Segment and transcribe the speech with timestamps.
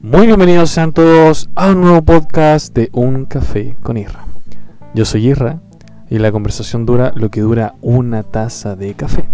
[0.00, 4.26] Muy bienvenidos sean todos a un nuevo podcast de Un Café con Irra.
[4.94, 5.60] Yo soy Irra
[6.08, 9.28] y la conversación dura lo que dura una taza de café.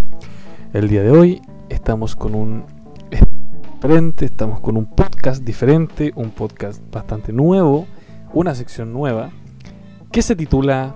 [0.72, 2.64] El día de hoy estamos con un
[3.10, 7.86] diferente, estamos con un podcast diferente, un podcast bastante nuevo,
[8.32, 9.30] una sección nueva
[10.10, 10.94] que se titula...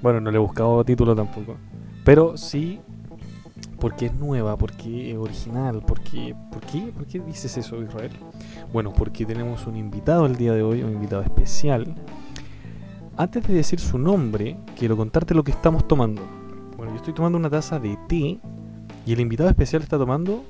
[0.00, 1.56] Bueno, no le he buscado título tampoco,
[2.04, 2.80] pero sí
[3.78, 6.92] porque es nueva, porque es original, porque, ¿por qué?
[6.94, 8.10] ¿Por qué dices eso, Israel?
[8.72, 11.94] Bueno, porque tenemos un invitado el día de hoy, un invitado especial.
[13.16, 16.22] Antes de decir su nombre, quiero contarte lo que estamos tomando.
[16.76, 18.38] Bueno, yo estoy tomando una taza de té
[19.06, 20.44] y el invitado especial está tomando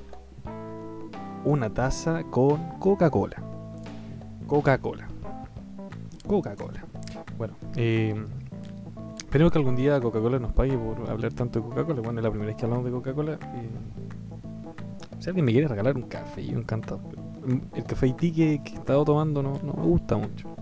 [1.45, 3.41] una taza con Coca-Cola.
[4.47, 5.07] Coca-Cola.
[6.25, 6.85] Coca-Cola.
[7.37, 8.15] Bueno, eh,
[9.37, 12.01] Esperemos que algún día Coca-Cola nos pague por hablar tanto de Coca-Cola.
[12.01, 13.37] Bueno, es la primera vez que hablamos de Coca-Cola.
[13.53, 17.01] y si alguien me quiere regalar un café, yo encantado.
[17.75, 20.55] El café Haití que, que he estado tomando no, me gusta mucho.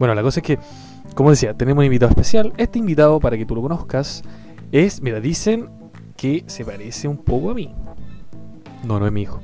[0.00, 0.58] Bueno, la cosa es que,
[1.14, 2.52] como decía, tenemos un invitado especial.
[2.56, 4.24] Este invitado, para que tú lo conozcas,
[4.72, 5.68] es, mira, dicen
[6.16, 7.76] que se parece un poco a mí.
[8.82, 9.40] No, no es mi hijo.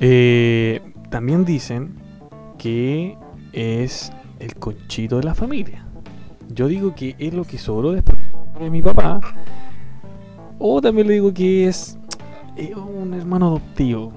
[0.00, 1.96] Eh, también dicen
[2.56, 3.18] que
[3.52, 5.85] es el conchito de la familia.
[6.48, 8.18] Yo digo que es lo que sobró después
[8.58, 9.20] de mi papá.
[10.58, 11.98] O también le digo que es
[12.74, 14.12] un hermano adoptivo.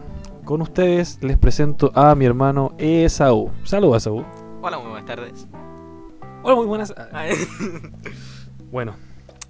[0.46, 3.52] Con ustedes les presento a mi hermano Esaú.
[3.64, 4.24] Saludos, Esaú.
[4.62, 5.48] Hola, muy buenas tardes.
[6.42, 6.94] Hola, muy buenas.
[8.72, 8.96] bueno,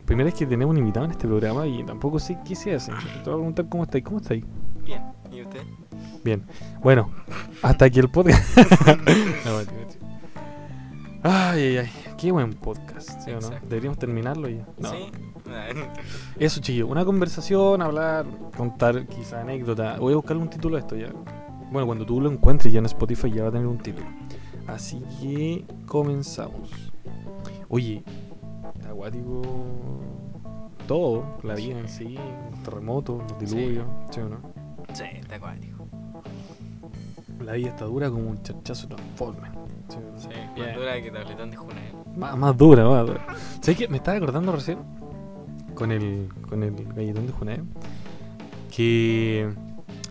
[0.06, 2.92] primera vez que tenemos un invitado en este programa y tampoco sé qué se hace.
[2.92, 4.04] Te voy a preguntar cómo estáis.
[4.04, 4.44] ¿Cómo estáis?
[4.84, 5.62] Bien, ¿y usted?
[6.24, 6.44] Bien.
[6.82, 7.12] Bueno,
[7.62, 8.58] hasta aquí el podcast.
[9.46, 9.60] no.
[11.24, 12.09] Ay, ay, ay.
[12.20, 13.50] Qué buen podcast, ¿sí o no?
[13.70, 14.68] Deberíamos terminarlo ya.
[14.78, 14.90] No.
[14.90, 15.10] Sí.
[16.38, 16.88] Eso, chiquillo.
[16.88, 18.26] Una conversación, hablar,
[18.58, 19.98] contar quizá anécdota.
[19.98, 21.14] Voy a buscarle un título a esto ya.
[21.72, 24.06] Bueno, cuando tú lo encuentres ya en Spotify ya va a tener un título.
[24.68, 26.72] Así que comenzamos.
[27.70, 28.04] Oye,
[28.76, 29.42] está acuático
[30.88, 32.18] todo, la vida en sí,
[32.52, 34.42] los terremotos, los diluvios, ¿sí o no?
[34.94, 35.88] Sí, está acuático.
[37.46, 39.59] La vida está dura como un chachazo transforme.
[39.90, 39.98] ¿Sí?
[40.18, 40.68] Sí, Yeah.
[40.68, 41.94] más dura que tabletón de Junaed.
[42.16, 43.26] Más, más dura, más dura.
[43.62, 43.88] ¿Sabes qué?
[43.88, 44.80] Me estaba acordando recién
[45.76, 47.62] con el, con el galletón de Junaed
[48.76, 49.50] que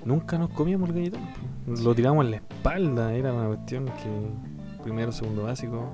[0.05, 1.21] nunca nos comíamos el galletón.
[1.83, 5.93] Lo tiramos en la espalda, era una cuestión que primero, segundo básico.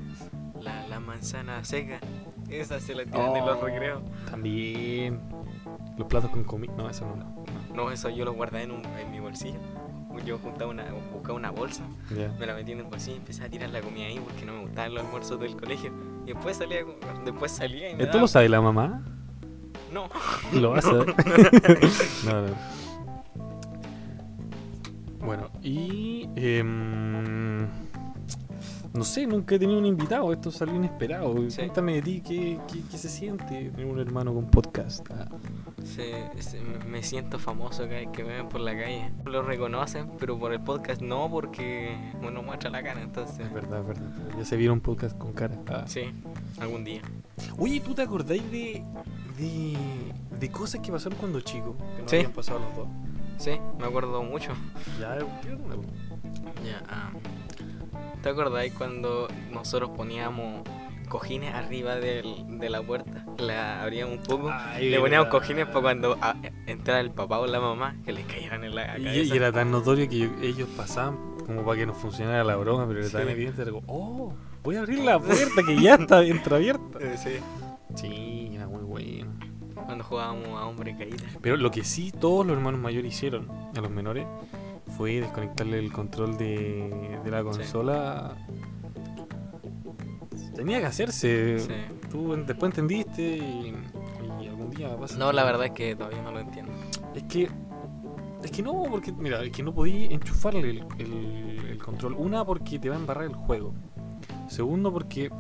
[0.61, 1.99] La, la manzana seca.
[2.49, 3.65] Esa se la tiran en los Oh.
[3.67, 4.03] recreos.
[4.31, 5.21] También
[5.99, 6.73] los platos con comida.
[6.77, 7.17] No, eso no.
[7.17, 7.45] no.
[7.75, 9.59] No, eso yo lo guardé en, un, en mi bolsillo.
[10.25, 11.83] Yo juntaba una, buscaba una bolsa,
[12.39, 14.53] me la metí en el bolsillo y empecé a tirar la comida ahí porque no
[14.55, 15.93] me gustaban los almuerzos del colegio.
[16.25, 16.79] Y después salía,
[17.25, 19.03] después salía y me ¿Esto daba- lo sabe la mamá?
[19.93, 20.09] No.
[20.61, 21.15] Lo vas a ver.
[22.25, 22.55] no, no.
[25.25, 26.29] Bueno, y.
[26.37, 27.44] em,
[28.95, 30.33] no sé, nunca he tenido un invitado.
[30.33, 31.35] Esto salió inesperado.
[31.51, 31.57] Sí.
[31.59, 35.07] Cuéntame de ti, ¿qué, qué, qué se siente tener un hermano con podcast?
[35.11, 35.27] Ah,
[35.85, 39.13] Se- se- me siento famoso cada vez que me ven por la calle.
[39.27, 43.41] Lo reconocen, pero por el podcast no, porque uno muestra la cara, entonces.
[43.41, 44.11] es verdad, es verdad.
[44.39, 45.59] Ya se vieron podcast con cara.
[45.69, 45.85] Ah.
[45.87, 46.03] Sí,
[46.61, 47.03] algún día.
[47.59, 48.85] Oye, ¿tú te acordáis de,
[49.39, 49.77] de,
[50.39, 51.77] de cosas que pasaron cuando chico?
[51.97, 52.17] Que no Sí.
[52.17, 52.89] habían pasado los dos.
[53.39, 53.51] Sí,
[53.81, 54.53] me acuerdo mucho.
[55.01, 55.19] Ya,
[56.65, 57.11] Ya, ah,
[58.25, 60.63] ¿Te acordáis cuando nosotros poníamos
[61.11, 63.27] cojines arriba del- de la puerta?
[63.39, 64.51] La abríamos un poco.
[64.51, 65.41] Ay, le poníamos verdad.
[65.41, 66.35] cojines para cuando ah,
[66.67, 69.15] entrara el papá o la mamá, que les caían en la cabeza.
[69.15, 72.57] Y, y era tan notorio que yo- ellos pasaban como para que no funcionara la
[72.57, 73.61] broma, pero era tan evidente.
[73.61, 76.99] Era como, oh, voy a abrir la puerta que ya está entreabierta.
[77.17, 77.31] Sí.
[77.95, 79.31] Sí, era muy bueno.
[79.85, 81.25] Cuando jugábamos a hombre caída.
[81.43, 83.47] Pero lo que sí todos los hermanos mayores hicieron
[83.77, 84.27] a los menores
[84.97, 88.37] fue desconectarle el control de, de la consola.
[90.55, 91.59] Tenía que hacerse.
[91.59, 91.73] Sí.
[92.11, 93.75] Tú después entendiste y,
[94.41, 95.19] y algún día va a pasar.
[95.19, 96.73] No, la verdad es que todavía no lo entiendo.
[97.15, 97.49] Es que.
[98.43, 102.15] Es que no, porque mira, es que no podí enchufarle el, el- el control.
[102.15, 103.73] Una, porque te va a embarrar el juego.
[104.49, 105.31] Segundo, porque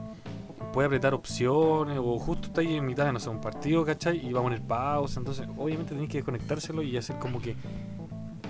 [0.73, 4.27] puede apretar opciones o justo está ahí en mitad de no sé, un partido, ¿cachai?
[4.27, 5.21] Y va a poner pausa.
[5.21, 7.55] Entonces, obviamente tenés que desconectárselo y hacer como que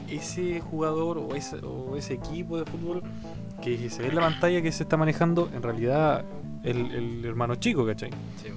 [0.08, 3.02] ese jugador o ese, o ese equipo de fútbol
[3.62, 6.24] que se ve en la pantalla que se está manejando, en realidad
[6.62, 8.10] el, el hermano chico, ¿cachai?
[8.42, 8.48] Sí.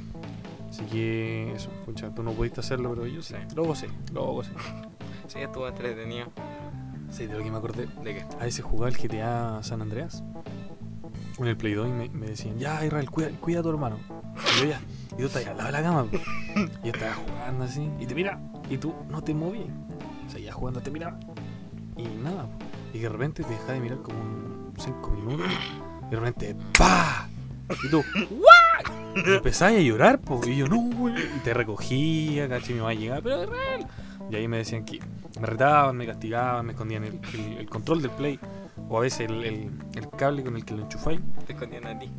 [0.69, 3.33] Así que eso, escucha, tú no pudiste hacerlo, pero yo sí.
[3.33, 3.55] Sí.
[3.55, 4.51] Luego sí, luego sí.
[5.27, 6.27] Sí, estuvo entretenido.
[7.11, 7.88] Sí, de lo que me acordé.
[8.01, 8.25] ¿De qué?
[8.39, 10.23] A veces jugaba el GTA San Andreas.
[11.38, 13.97] En el Play 2 y me, me decían, ya Israel, cuida, cuida a tu hermano.
[14.57, 14.81] Y yo ya,
[15.13, 16.03] y tú estás ahí al lado de la cama.
[16.05, 16.17] po.
[16.83, 18.39] Y yo estaba jugando así, y te mira,
[18.69, 19.67] y tú no te movías.
[20.57, 21.19] Jugando, te miraba.
[21.95, 22.50] Y nada.
[22.92, 25.45] Y de repente te dejaba de mirar como 5 minutos
[26.07, 27.30] y de repente ¡pa!
[27.83, 28.04] Y tú.
[29.15, 30.42] Y empezabas a llorar, po.
[30.45, 31.13] Y yo, no, güey.
[31.15, 33.88] Y te recogía, caché, mi mamá llegaba, pero es real.
[34.31, 35.00] Y ahí me decían que
[35.39, 38.39] me retaban, me castigaban, me escondían el control del play.
[38.89, 41.19] O a veces el, el- el cable con el que lo enchufáis.
[41.45, 42.09] Te escondían a ti.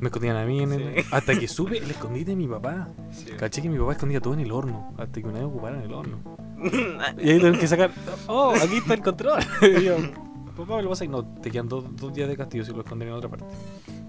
[0.00, 1.08] Me escondían a mí en el- Sí.
[1.12, 2.88] Hasta que supe el escondite de mi papá.
[3.10, 3.26] Sí.
[3.38, 4.92] Caché que mi papá escondía todo en el horno.
[4.98, 6.18] Hasta que una vez ocuparon el horno.
[7.18, 7.90] Y ahí tuvieron que sacar.
[8.26, 9.40] Oh, aquí está el control.
[9.62, 9.96] Y yo,
[10.56, 12.80] papá, me lo pasa y no, te quedan dos, dos días de castigo si lo
[12.80, 13.44] esconden en otra parte.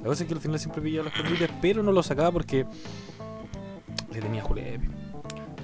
[0.01, 2.65] La cosa es que al final siempre pillaba los escondites, pero no lo sacaba porque
[4.13, 4.87] le tenía julepe.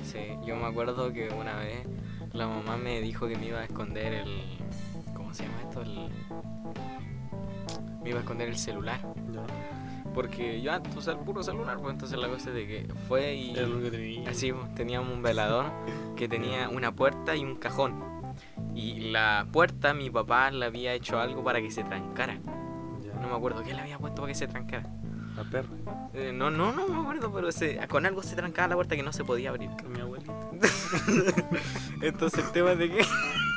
[0.03, 1.85] Sí, yo me acuerdo que una vez
[2.33, 4.43] la mamá me dijo que me iba a esconder el.
[5.33, 5.81] ¿Cómo se llama esto?
[5.81, 6.09] El.
[8.03, 8.99] Me iba a esconder el celular.
[10.13, 13.33] Porque yo antes usaba el puro celular, pues entonces la cosa es de que fue
[13.33, 13.51] y.
[13.57, 14.29] Era lo que tenía.
[14.29, 15.71] Así, pues, teníamos un velador
[16.15, 17.95] que tenía una puerta y un cajón.
[18.75, 22.35] Y la puerta, mi papá le había hecho algo para que se trancara.
[23.03, 23.13] Ya.
[23.19, 24.87] No me acuerdo qué le había puesto para que se trancara.
[25.35, 25.69] La perra.
[26.13, 29.01] Eh, no, no, no me acuerdo, pero se- con algo se trancaba la puerta que
[29.01, 29.71] no se podía abrir.
[29.81, 30.31] Con mi abuelita.
[32.01, 33.05] Entonces el tema es de que.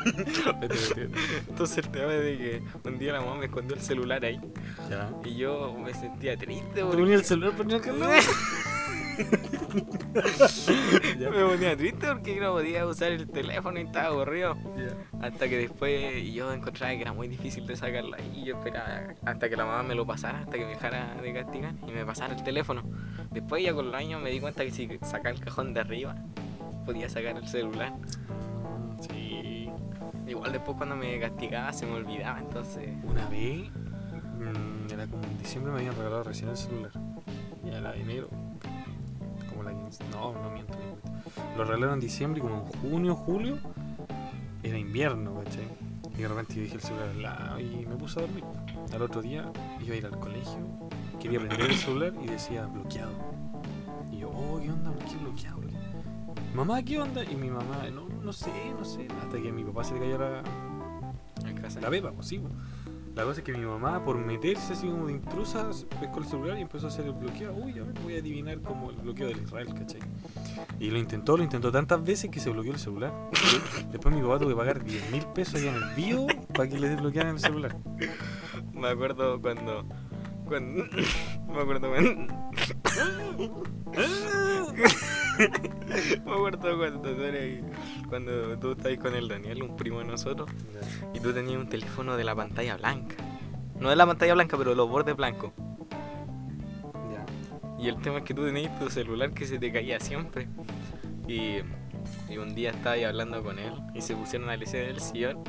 [0.61, 1.19] Vete, vete, vete.
[1.49, 4.41] Entonces el tema es de que un día la mamá me escondió el celular ahí.
[4.89, 5.11] Ya.
[5.25, 6.97] Y yo me sentía triste Te porque.
[6.99, 7.79] ponía el celular por no
[11.19, 11.31] Ya.
[11.31, 14.57] me ponía triste porque no podía usar el teléfono y estaba aburrido.
[15.21, 19.49] Hasta que después yo encontraba que era muy difícil de sacarla y yo esperaba hasta
[19.49, 22.35] que la mamá me lo pasara, hasta que me dejara de castigar y me pasara
[22.35, 22.83] el teléfono.
[23.33, 26.15] Después ya con los años me di cuenta que si sacaba el cajón de arriba
[26.85, 27.93] podía sacar el celular.
[29.01, 29.36] Sí.
[30.27, 32.89] Igual después cuando me castigaba se me olvidaba, entonces...
[33.05, 36.91] Una vez, mm, era como en diciembre, me habían regalado recién el celular.
[37.65, 38.29] Ya era de enero.
[39.49, 40.05] Como la 15.
[40.11, 40.77] No, no miento.
[41.57, 43.59] Lo regalaron en diciembre y como en junio, julio,
[44.63, 45.69] era invierno, ¿cachai?
[46.17, 48.45] Y de repente yo dije el celular al lado y me puse a dormir.
[48.93, 49.51] Al otro día
[49.81, 50.59] iba a ir al colegio,
[51.21, 53.13] quería prender el celular y decía bloqueado.
[54.11, 54.91] Y yo, oh, ¿qué onda?
[54.93, 55.59] ¿Por qué bloqueado?
[55.59, 55.86] bloqueado?
[56.57, 57.23] Mamá, ¿qué onda?
[57.23, 59.07] Y mi mamá, no, no sé, no sé.
[59.23, 60.43] Hasta que a mi papá se le cayó la,
[61.61, 61.83] casa.
[61.83, 62.39] la pepa, pues sí.
[62.39, 62.51] pues.
[63.15, 65.69] La cosa es que mi mamá, por meterse así como de intrusa,
[66.01, 67.53] pescó el celular y empezó a hacer el bloqueo.
[67.53, 70.01] Uy, a ver, voy a adivinar como el bloqueo del Israel, ¿cachai?
[70.81, 73.13] Y lo intentó, lo intentó tantas veces que se bloqueó el celular.
[73.93, 76.79] Después mi papá tuvo que pagar 10 mil pesos allá en el bio para que
[76.79, 77.77] le desbloquearan el celular.
[78.73, 79.85] Me acuerdo cuando...
[80.47, 80.85] cuando
[81.49, 82.35] me acuerdo cuando...
[86.27, 87.63] me acuerdo cuando tú, eres-
[88.09, 90.49] cuando tú estás con el Daniel, un primo de nosotros,
[91.15, 93.17] y tú tenías un teléfono de la pantalla blanca.
[93.81, 95.53] No de la pantalla blanca, pero de los bordes blancos.
[97.13, 97.83] Ya.
[97.85, 100.49] Y el tema es que tú tenías tu celular que se te caía siempre.
[101.29, 101.59] Y,
[102.31, 105.41] y un día estaba ahí hablando con él y se pusieron a leer el sillón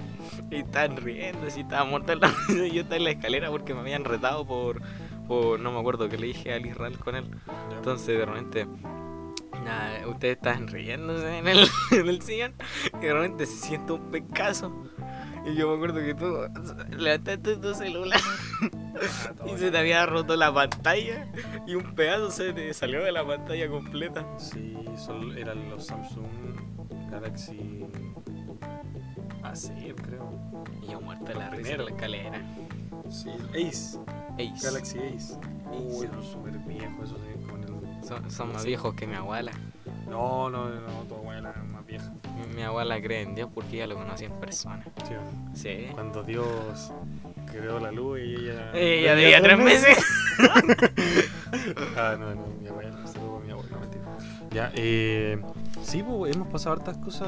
[0.50, 3.74] y estaban riendo, así estaba muerta la risa, y yo estaba en la escalera porque
[3.76, 4.82] me habían retado por,
[5.28, 7.26] por no me acuerdo que le dije al Israel con él.
[7.76, 8.68] Entonces de repente
[9.68, 12.54] nada, ustedes estaban riéndose en el, en el sillón
[13.02, 14.84] y de repente se siente un pescazo.
[15.46, 16.26] Y yo me acuerdo que tú
[16.98, 18.20] levantaste tu celular
[19.46, 21.28] y se te había roto la pantalla
[21.66, 24.26] y un pedazo se te salió de la pantalla completa.
[24.38, 24.76] Sí,
[25.38, 26.26] eran los Samsung
[27.10, 27.86] Galaxy
[29.44, 30.32] AC, creo.
[30.82, 32.42] Y yo muerto de la risa en la escalera.
[33.10, 34.00] Sí, Ace.
[34.34, 34.66] Ace.
[34.66, 35.38] Galaxy Ace.
[35.72, 37.27] Uy, son súper viejos esos de con el...
[38.08, 39.52] Son, son más viejos que mi abuela.
[40.08, 42.10] No, no, no, tu abuela es más vieja.
[42.38, 44.84] Mi, mi abuela cree en Dios porque ella lo conocía en persona.
[45.06, 45.14] Sí.
[45.54, 45.88] Sí.
[45.94, 46.94] Cuando Dios
[47.52, 48.72] creó la luz y ella.
[48.74, 49.98] Ella debía tres meses.
[51.98, 53.06] ah, no, no, mi abuela.
[53.08, 54.06] Saludo con mi abuela, mentira.
[54.52, 55.42] Ya, eh.
[55.84, 57.28] Sí, pues hemos pasado hartas cosas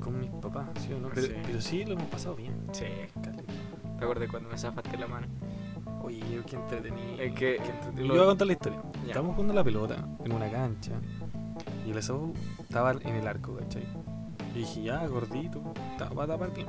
[0.00, 1.08] con mis papás, ¿sí o no?
[1.12, 1.32] Pero Sí.
[1.44, 2.54] pero sí lo hemos pasado bien.
[2.72, 2.84] Sí.
[3.98, 5.26] ¿Te acuerdas cuando me zafaste la mano?
[6.06, 7.20] Oye, qué entretenido.
[7.20, 8.06] Es que- entretenido.
[8.06, 8.82] Yo voy a contar la historia.
[9.02, 9.06] Ya.
[9.08, 10.92] Estábamos jugando la pelota en una cancha
[11.86, 13.84] y el asado estaba en el arco, ¿cachai?
[14.54, 15.62] Y dije, ya, gordito,
[16.16, 16.68] va a tapar bien.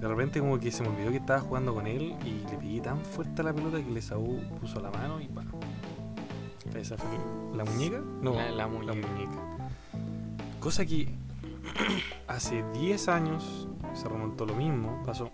[0.00, 2.80] De repente como que se me olvidó que estaba jugando con él y le pegué
[2.80, 5.44] tan fuerte a la pelota que el Esaú puso la mano y pa.
[6.76, 7.08] Esa fue
[7.56, 8.00] la muñeca.
[8.20, 9.58] No, La- la muñeca.
[10.58, 11.08] Cosa que
[12.26, 15.30] hace 10 años se remontó lo mismo, pasó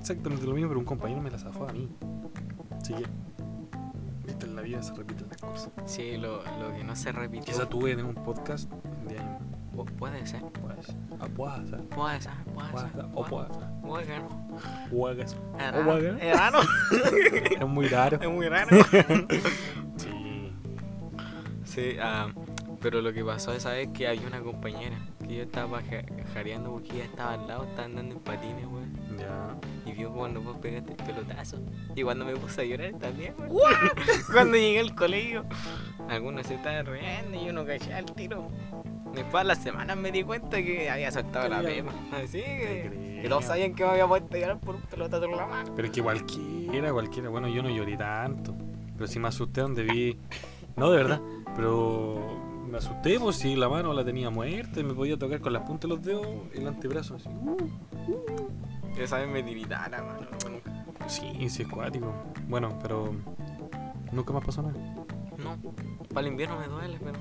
[0.00, 1.88] exactamente lo mismo, pero un compañero me la zafó a mí.
[2.80, 3.04] Así que,
[4.26, 5.70] viste, en la vida se repiten las cosas.
[5.86, 7.52] Sí, lo, lo que no se repitió.
[7.52, 8.70] Quizá tuve en un podcast
[9.08, 9.38] de año.
[9.74, 10.42] Pu- Puede ser.
[10.42, 10.88] Pues,
[11.20, 12.32] a puasa, Puede ser.
[12.54, 12.92] Puede ser.
[12.92, 14.28] puasa, o puasa, Puede que no.
[14.90, 15.36] huagas.
[15.58, 15.74] Es
[16.34, 16.60] O raro.
[17.60, 18.18] Es muy raro.
[18.20, 18.76] Es muy raro.
[19.96, 20.52] Sí.
[21.64, 22.28] Sí, ah,
[22.80, 26.04] Pero lo que pasó esa vez que había una compañera que yo estaba ja-
[26.34, 28.90] jareando porque ella estaba al lado, estaba andando en patines, weón.
[29.20, 29.56] Ya.
[29.84, 31.58] Y vio cuando vos pegaste el pelotazo.
[31.94, 33.34] Y cuando me puse a llorar también,
[34.32, 35.44] cuando llegué al colegio,
[36.08, 38.48] algunos se estaban riendo y yo no caché al tiro.
[39.14, 41.92] Después a las semanas me di cuenta que había soltado la pepa.
[42.12, 45.36] Así que, que todos sabían que me había puesto a llorar por un pelotazo en
[45.36, 45.72] la mano.
[45.74, 47.28] Pero es que cualquiera, cualquiera.
[47.28, 48.54] Bueno, yo no lloré tanto.
[48.94, 50.18] Pero sí me asusté donde vi.
[50.76, 51.20] No, de verdad.
[51.56, 55.52] Pero me asusté, pues si la mano la tenía muerta y me podía tocar con
[55.52, 57.16] las puntas de los dedos el antebrazo.
[57.16, 57.28] Así.
[58.98, 60.26] Esa vez me tiritaba la mano.
[61.06, 62.12] Sí, sí, es cuático.
[62.48, 63.14] Bueno, pero.
[64.12, 64.74] Nunca más pasó nada.
[65.38, 65.56] No,
[66.12, 67.18] para el invierno me duele, pero.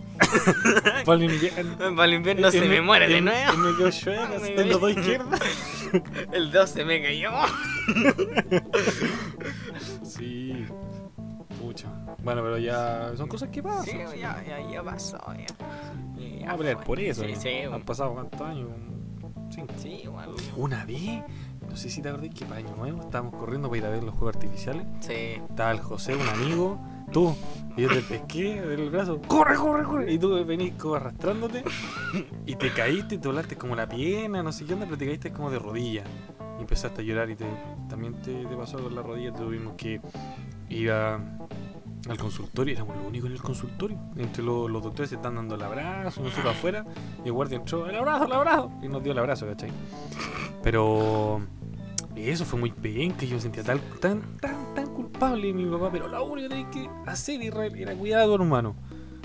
[1.05, 1.95] Para el invierno.
[1.95, 3.57] Para el invierno se me muere de nuevo.
[3.57, 5.39] Me quedo chueca, tengo dos izquierdas.
[6.33, 7.31] El dedo se me cayó.
[10.03, 10.65] Sí.
[11.59, 11.87] Pucha.
[12.23, 13.85] Bueno, pero ya son cosas que pasan.
[13.85, 15.45] Sí, ya, ya, ya pasó, ya.
[16.17, 17.23] Ya Vamos a pelear por eso.
[17.23, 18.69] Sí, sí, Han pasado cuántos años.
[19.49, 19.73] Cinco.
[19.77, 20.29] Sí, igual.
[20.57, 21.23] Una vez,
[21.69, 24.03] no sé si te acordás que para Año Nuevo estábamos corriendo para ir a ver
[24.03, 24.85] los juegos artificiales.
[25.01, 25.13] Sí.
[25.49, 26.79] Estaba el José, un amigo,
[27.11, 27.35] tú,
[27.77, 30.11] y yo te pesqué del brazo, corre, corre, corre.
[30.13, 31.63] Y tú venís como arrastrándote
[32.45, 35.31] y te caíste, te doblaste como la pierna, no sé qué onda, pero te caíste
[35.31, 36.03] como de rodilla.
[36.57, 37.45] Y empezaste a llorar y te,
[37.87, 40.01] también te, te pasó con la rodilla, tuvimos que
[40.69, 41.19] ir a-
[42.09, 43.97] al consultorio, éramos los únicos en el consultorio.
[44.15, 46.85] Entre los, los doctores se están dando el abrazo, nosotros afuera,
[47.23, 49.69] y el guardia entró, el abrazo, el abrazo, y nos dio el abrazo, ¿cachai?
[50.63, 51.41] Pero
[52.15, 56.07] eso fue muy penca, yo me sentía tan, tan, tan, tan culpable mi papá, pero
[56.07, 58.75] lo único que tenía que hacer Israel era cuidar a tu hermano.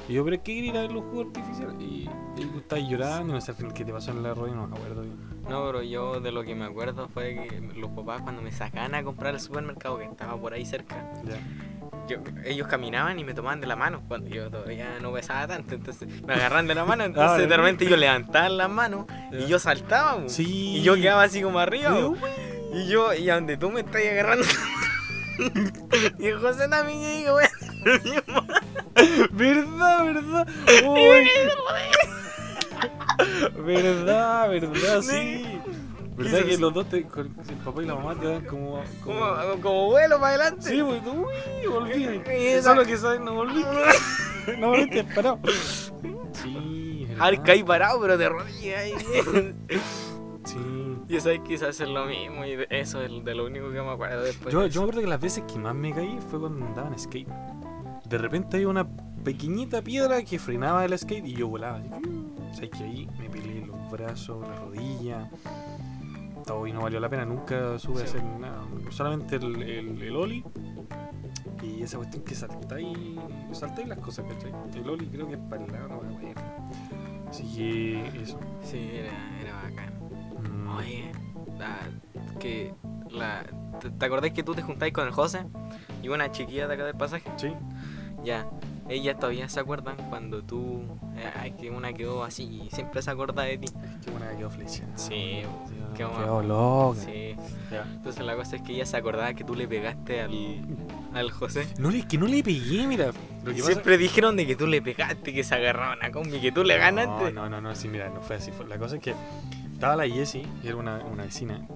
[0.08, 1.76] Y yo, pero es que ir a ver los juegos artificiales.
[1.80, 4.56] Y, y tú estabas llorando, no sé al final qué te pasó en la rodilla,
[4.56, 5.02] no me acuerdo.
[5.48, 8.94] No, pero yo de lo que me acuerdo fue que los papás cuando me sacaban
[8.94, 11.36] a comprar al supermercado que estaba por ahí cerca, Ya.
[12.06, 15.74] yo, ellos caminaban y me tomaban de la mano cuando yo todavía no pesaba tanto,
[15.74, 19.58] entonces me agarran de la mano, entonces de repente yo levantaba la mano y yo
[19.58, 20.28] saltaba.
[20.28, 20.76] Sí.
[20.78, 21.94] y yo quedaba así como arriba.
[22.75, 24.45] Y yo, y a donde tú me estás agarrando,
[26.19, 27.47] y el José también y digo, wey,
[29.33, 30.49] ¿Verdad, verdad?
[30.87, 31.28] Uy.
[33.64, 35.61] verdad, verdad, sí.
[36.16, 38.83] ¿Verdad que los dos, te, con, el papá y la mamá te dan como...
[39.02, 39.21] como...
[39.21, 40.71] como, como vuelo para adelante.
[40.71, 42.23] Sí, pues, uy, volví.
[42.38, 43.64] Y esa- Solo que sabes, no volví.
[44.59, 45.40] no volviste, parado.
[46.40, 47.45] Sí, A ver, verdad.
[47.45, 48.85] caí parado, pero de rodillas
[51.08, 51.16] ahí.
[51.16, 54.23] Y sabes quise hacer lo mismo y eso es de lo único que me acuerdo
[54.23, 54.52] después.
[54.52, 54.80] Yo, de yo me eso.
[54.82, 57.28] acuerdo que las veces que más me caí fue cuando andaba en skate.
[58.08, 58.87] De repente había una
[59.25, 61.80] pequeñita piedra que frenaba el skate y yo volaba.
[62.50, 65.30] O sea, que ahí me peleé los brazos, la rodilla.
[66.46, 67.25] Todo y no valió la pena.
[67.25, 68.04] Nunca supe Sí.
[68.04, 68.62] hacer nada.
[68.90, 70.44] Solamente el, el, el Oli.
[71.62, 72.99] Y esa cuestión que saltáis,
[73.52, 74.52] saltáis las cosas, ¿cachai?
[74.75, 76.42] El Oli creo que es para el lado, no me acuerdo.
[77.30, 78.38] Así que eso.
[78.62, 79.11] Sí, era.
[79.11, 79.43] Mm,
[80.78, 81.12] Oye,
[81.59, 82.75] la- que
[83.11, 83.44] la,
[83.80, 85.44] ¿te, te acordás que tú te juntáis con el José
[86.02, 87.30] y una chiquilla de acá del pasaje?
[87.37, 87.52] Sí.
[88.25, 88.47] Ya,
[88.88, 90.83] ellas todavía se acuerdan cuando tú,
[91.16, 93.68] eh, que una quedó así y siempre se acuerda de ti.
[94.11, 94.85] Buena que quedó flecha.
[94.97, 95.42] Sí,
[95.92, 97.00] qué quedó, quedó loca.
[97.00, 97.37] Sí,
[97.71, 97.83] Ya.
[97.83, 100.33] entonces la cosa es que ella se acordaba que tú le pegaste al,
[101.12, 101.66] al José.
[101.78, 103.06] No, le- que no le pegué, mira.
[103.44, 106.40] Lo que pasa- Siempre dijeron de que tú le pegaste, que se agarraban a combi,
[106.40, 107.30] que tú le ganaste.
[107.33, 108.50] No, no, no, no, sí, mira, no fue así.
[108.68, 109.14] La cosa es que
[109.75, 111.66] estaba la Jessie, era una, una vecina,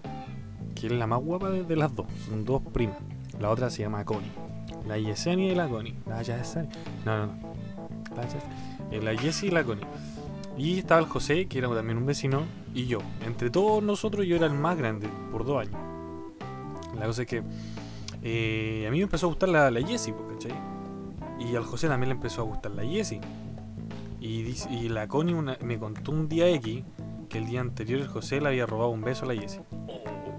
[0.75, 2.07] que es la más guapa de, las dos.
[2.29, 2.97] Son dos primas.
[3.41, 4.31] La otra se llama Connie.
[4.87, 5.95] La Yesenia y la Connie.
[6.07, 6.71] La Yesenia.
[7.05, 7.33] No, no, no.
[8.17, 8.43] La, Yes-
[8.91, 9.85] eh, la Jessie y la Connie.
[10.57, 12.43] Y estaba el José, que era también un vecino,
[12.75, 12.99] y yo.
[13.25, 15.77] Entre todos nosotros, yo era el más grande, por dos años.
[16.99, 17.43] La cosa es que
[18.23, 20.53] eh, a mí me empezó a gustar la, la Jessie, po, ¿cachai?
[21.39, 23.21] Y al José también le empezó a gustar la Jessie.
[24.21, 26.83] Y, y la Connie una- me contó un día X
[27.29, 29.61] que el día anterior el José le había robado un beso a la Jessie.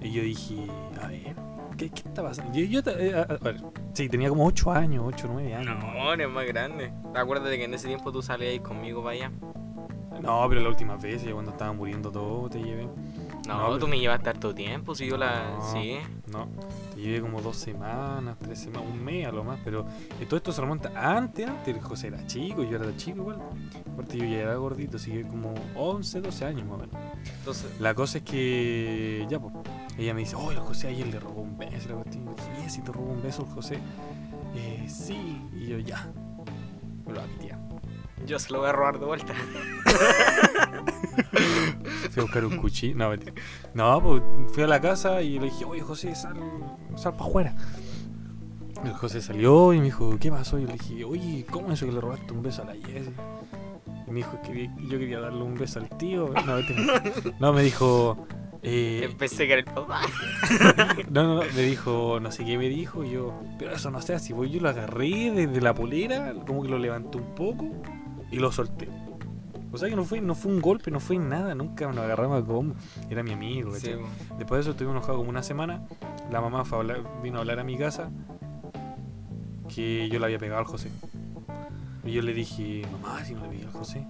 [0.02, 0.56] Y yo dije,
[1.02, 1.36] a ver,
[1.78, 2.54] ¿qué, qué está pasando?
[2.58, 3.62] Yo, yo eh, a- a ver,
[3.94, 5.78] sí, tenía como 8 años, 8, 9 años.
[5.84, 6.92] No, eres más grande.
[7.16, 9.32] Acuérdate que en ese tiempo tú salías conmigo para allá.
[10.22, 12.88] No, pero la última vez, ya cuando estaban muriendo todos, te llevé.
[13.48, 15.52] No, No, tú pero- me llevaste harto tiempo, si yo la...
[15.58, 15.72] No.
[15.72, 15.98] Sí.
[16.32, 16.48] No,
[17.00, 19.86] te llevé como dos semanas, tres semanas, un mes a lo más, pero
[20.20, 21.76] eh, todo esto se remonta antes, antes.
[21.76, 23.38] El José era chico, yo era chico igual.
[23.94, 26.96] Aparte yo ya era gordito, así que como 11, 12 años más o menos.
[27.40, 29.54] Entonces, La cosa es que, ya, pues,
[29.98, 31.90] ella me dice, oh, el José ayer le robó un beso.
[31.90, 32.24] La cuestión.
[32.24, 33.80] Y yo dije, "¿Y si te robó un beso el José?
[34.56, 35.42] Eh, sí.
[35.54, 36.08] Y yo, ya.
[37.06, 37.60] Me lo va a mi tía.
[38.26, 39.34] yo se lo voy a robar de vuelta.
[42.12, 42.96] Fui a buscar un cuchillo.
[42.96, 43.34] No, mentira.
[43.74, 44.22] No, pues
[44.54, 46.38] fui a la casa y le dije, oye, José, sal,
[46.96, 47.56] sal para afuera.
[48.84, 50.58] El José salió y me dijo, ¿qué pasó?
[50.58, 53.12] Y le dije, oye, ¿cómo es eso que le robaste un beso a la Jessie?
[54.08, 56.30] Y me dijo que yo quería darle un beso al tío.
[56.46, 57.04] No, mentira.
[57.40, 58.26] no me dijo.
[58.64, 60.02] eh, Pensé que era el papá.
[61.12, 63.04] no, no, no, me dijo, no sé qué me dijo.
[63.04, 64.50] Y yo, pero eso no sé, así voy.
[64.50, 67.68] Yo lo agarré desde la polera, como que lo levanté un poco
[68.32, 68.88] y lo solté.
[69.72, 72.42] O sea que no fue, no fue un golpe, no fue nada, nunca nos agarramos
[72.42, 72.76] a combo.
[73.10, 73.92] Era mi amigo, Sí.
[74.38, 75.84] Después de eso estuvimos enojados como una semana.
[76.32, 78.10] La mamá fue a hablar- vino a hablar a mi casa
[79.74, 80.90] que yo le había pegado al José.
[82.04, 84.06] Y yo le dije, mamá, si no le pegué al José.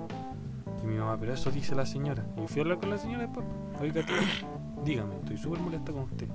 [0.84, 2.26] Y mi mamá, pero eso dice la señora.
[2.42, 3.46] Y fui a hablar con la señora después.
[3.82, 4.02] Oiga,
[4.86, 6.28] dígame, estoy súper molesta con usted.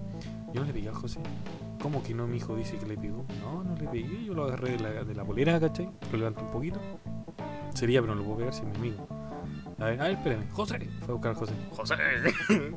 [0.53, 1.21] Yo no le pegué al José.
[1.81, 2.27] ¿Cómo que no?
[2.27, 3.25] Mi hijo dice que le pegó.
[3.41, 4.25] No, no le pegué.
[4.25, 5.89] Yo lo agarré de la, de la polera, ¿cachai?
[6.13, 6.81] Lo levanté un poquito.
[7.75, 9.07] Sería, pero no lo puedo pegar si es mi amigo.
[9.79, 10.51] A ver, a ver, espérame.
[10.51, 10.89] José.
[11.01, 11.53] Fue a buscar al José.
[11.71, 11.95] José.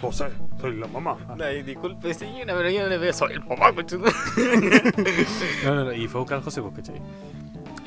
[0.00, 0.26] José,
[0.60, 1.16] soy la mamá.
[1.40, 3.12] Ay, disculpe, señora, pero yo no le veo.
[3.12, 4.06] Soy el papá, cochudo.
[5.64, 7.00] No, no, no, y fue a buscar al José, pues, ¿cachai?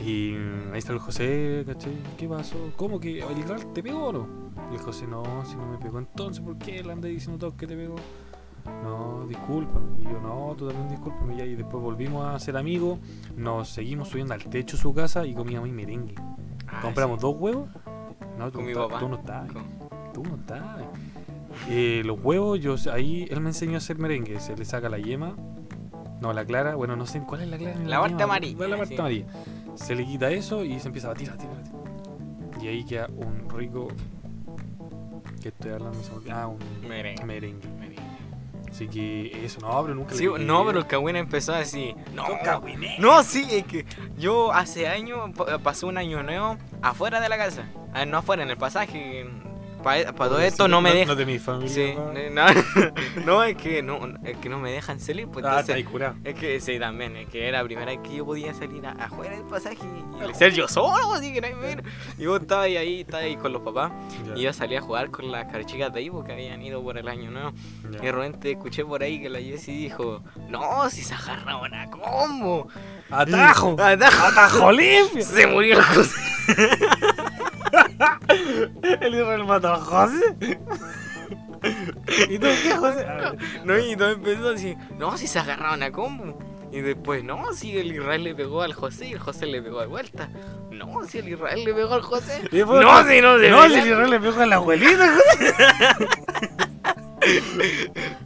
[0.06, 1.94] Y mm, ahí está el José, ¿cachai?
[2.18, 2.72] ¿Qué pasó?
[2.76, 4.28] ¿Cómo que el Ral te pegó o no?
[4.72, 7.58] Y el José, no, si no me pegó, entonces, ¿por qué él anda diciendo todo
[7.58, 7.96] que te pegó?
[8.84, 10.00] No, discúlpame.
[10.00, 11.36] Y yo, no, tú también discúlpame.
[11.36, 13.00] Y ahí después volvimos a ser amigos,
[13.36, 16.16] nos seguimos subiendo al techo de su casa y comíamos ahí merengue.
[16.82, 17.70] Compramos dos huevos.
[18.38, 19.00] No, tú, Con no mi papá.
[19.00, 19.52] tú no estabas.
[19.52, 19.82] Con-
[20.14, 20.62] Tú no estás.
[21.70, 24.40] Eh, los huevos, yo ahí él me enseñó a hacer merengue.
[24.42, 25.36] Se le saca la yema.
[26.20, 26.76] No, la clara.
[26.76, 27.80] Bueno, no sé cuál es la clara.
[27.86, 29.00] La parte amarilla, La parte sí.
[29.00, 29.26] amarilla.
[29.76, 32.64] Se le quita eso y se empieza a batir, a batir, a batir.
[32.64, 33.88] Y ahí queda un rico.
[35.42, 35.98] ¿Qué estoy hablando?
[36.32, 37.26] Ah, un Merengue.
[37.26, 37.68] merengue.
[37.80, 38.02] Merengue.
[38.70, 41.94] Así que eso, no, pero nunca Sí, le no, pero el Cagüina empezó así.
[42.16, 43.00] No, Son cagüineros.
[43.00, 43.86] no, sí, es que
[44.18, 47.64] yo hace años pa- pasé un año nuevo afuera de la casa.
[47.94, 49.26] Ah, no afuera, en el pasaje.
[49.84, 51.18] Para todo esto no me No dejan.
[51.18, 51.74] de mi familia.
[51.74, 52.14] Sí, pa.
[52.30, 52.46] no,
[53.26, 55.28] no, es que no, es que no me dejan salir.
[55.28, 55.88] Pues, Ah, entonces,
[56.24, 59.36] es que sí, también, es que era la primera vez que yo podía salir afuera
[59.36, 61.84] del pasaje y, y ser yo solo, así que no hay menos.
[62.20, 63.92] Y vos estabas ahí, ahí, estabas ahí con los papás.
[64.36, 67.08] Y yo salí a jugar con las carchicas de ahí porque habían ido por el
[67.08, 67.52] año nuevo.
[67.92, 71.90] Y de repente escuché por ahí que la Jessie dijo, no, si se agarraban a
[71.90, 72.68] combo.
[73.10, 73.76] ¡Atajo!
[73.82, 74.28] Atajo.
[74.28, 75.26] ¡Atajo limpio!
[75.26, 76.06] Se murió el.
[79.02, 80.38] El Israel mató a José.
[82.30, 83.06] ¿Y tú qué, José?
[83.64, 86.38] No, y todo empezó así, no, si se agarraban a combo.
[86.72, 89.82] Y después, no, si el Israel le pegó al José y el José le pegó
[89.82, 90.30] de vuelta.
[90.72, 92.42] No, si el Israel le pegó al José.
[92.50, 95.14] Después- No, si no se No, si el Israel le pegó a la abuelita.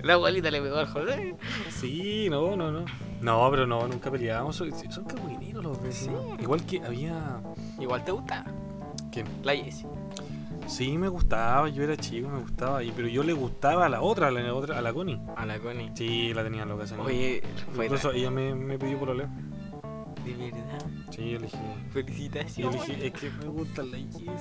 [0.03, 1.35] La abuelita le pegó al José.
[1.69, 2.85] Sí, no, no, no.
[3.21, 4.55] No, pero no, nunca peleábamos.
[4.55, 6.21] Son, son cagüineros los vecinos.
[6.37, 6.43] Sí.
[6.43, 7.41] Igual que había.
[7.79, 8.45] Igual te gusta
[9.15, 9.27] ¿Quién?
[9.43, 9.87] la Jessie.
[10.67, 11.69] Sí, me gustaba.
[11.69, 12.83] Yo era chico, me gustaba.
[12.83, 15.19] Y, pero yo le gustaba a la otra, a la, otra, a la Connie.
[15.37, 15.91] A la Connie.
[15.95, 17.07] Sí, la tenía loca esa niña.
[17.07, 19.29] Oye, fue Incluso ella me, me pidió por hablar.
[20.25, 20.85] de verdad.
[21.11, 21.57] Sí, yo le dije.
[21.57, 22.87] Yo Felicitaciones.
[22.89, 24.31] le dije, es que me gusta la Jessie.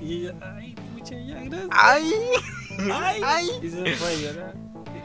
[0.00, 1.68] Y ella, ay, mucha ya, gracias.
[1.72, 2.12] ¡Ay!
[2.92, 3.46] Ay, ¡Ay!
[3.62, 4.56] Y se fue a llorar.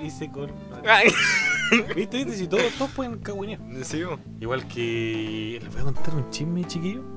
[0.03, 0.29] Y se.
[1.95, 2.33] ¿Viste, viste?
[2.33, 3.59] Si todos, todos pueden cagüinear.
[3.83, 4.03] Sí.
[4.39, 5.59] Igual que.
[5.63, 7.14] Les voy a contar un chisme, chiquillo.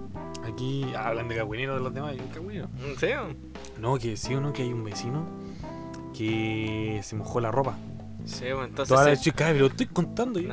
[0.52, 2.14] Aquí hablan de cagüineros de los demás.
[2.16, 2.68] y un cagüinero.
[2.98, 3.06] Sí.
[3.80, 5.24] No, que sí o no, que hay un vecino
[6.16, 7.76] que se mojó la ropa.
[8.24, 8.88] Sí, bo, entonces.
[8.94, 10.50] Toda la se- chica, pero estoy contando yo.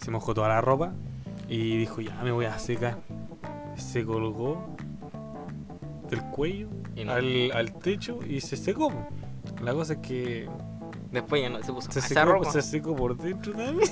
[0.00, 0.92] Se mojó toda la ropa
[1.48, 2.98] y dijo, ya me voy a secar.
[3.76, 4.76] Se colgó
[6.10, 7.12] del cuello Y no.
[7.12, 8.92] al, al techo y se secó.
[9.62, 10.48] La cosa es que
[11.14, 12.50] Después ya no se puso se esa secó, ropa.
[12.50, 13.88] se secó por dentro también.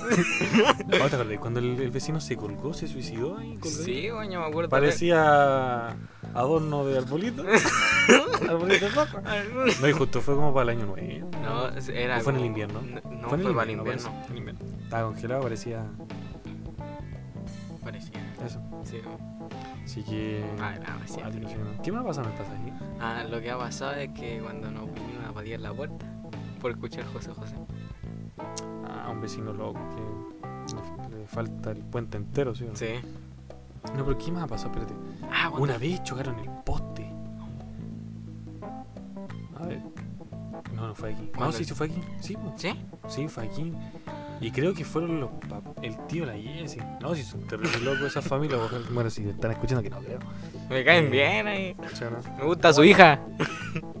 [0.87, 1.39] ¿No acordás?
[1.39, 3.55] Cuando el, el vecino se colgó, se suicidó ahí.
[3.55, 3.83] colgadito?
[3.85, 4.69] Sí, yo me acuerdo.
[4.69, 5.95] Parecía
[6.33, 7.45] adorno de arbolito.
[8.49, 9.23] arbolito de papa.
[9.79, 11.31] No, y justo fue como para el año nuevo.
[11.41, 12.17] No, era.
[12.17, 12.81] ¿O fue en el invierno?
[12.81, 14.37] No, no fue en fue para el invierno, invierno.
[14.37, 14.83] invierno.
[14.83, 15.85] Estaba congelado, parecía
[17.81, 18.19] Parecía.
[18.45, 18.61] eso.
[18.83, 18.97] Sí.
[19.85, 20.43] Así que.
[20.59, 20.75] Ah,
[21.07, 21.81] cuático, sí, ¿no?
[21.81, 22.73] ¿Qué me ha pasado en el pasaje?
[22.99, 26.05] Ah, lo que ha pasado es que cuando nos vinieron a patear la puerta
[26.63, 27.55] por escuchar José José.
[28.87, 32.65] Ah, un vecino loco que le, le falta el puente entero, ¿sí?
[32.73, 32.87] Sí.
[33.97, 34.69] No, pero ¿qué más pasado?
[34.71, 34.93] Espérate.
[35.29, 37.05] Ah, cuando- Una vez chocaron el poste.
[39.59, 39.81] A ver.
[40.73, 41.23] No, no fue aquí.
[41.23, 41.57] No, ¿Cuándo?
[41.57, 42.01] sí, sí fue aquí.
[42.21, 42.53] Sí, po.
[42.55, 42.73] ¿Sí?
[43.07, 43.73] sí, fue aquí.
[44.41, 45.29] Y creo que fueron los
[45.81, 46.81] el tío, la Jessie.
[47.01, 48.59] No, si son terribles locos esas familias.
[48.61, 50.19] ojalá- Bueno, si están escuchando, que no creo.
[50.69, 51.75] Me caen bien ahí.
[52.37, 53.19] Me gusta su hija,